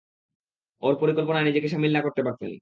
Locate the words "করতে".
2.01-2.21